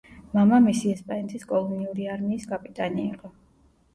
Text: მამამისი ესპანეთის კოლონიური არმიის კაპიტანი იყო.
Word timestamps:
მამამისი 0.35 0.93
ესპანეთის 0.93 1.43
კოლონიური 1.51 2.09
არმიის 2.13 2.47
კაპიტანი 2.53 3.05
იყო. 3.13 3.33